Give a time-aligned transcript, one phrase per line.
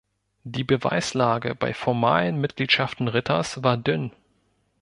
[0.45, 4.11] Die Beweislage bei formalen Mitgliedschaften Ritters war dünn.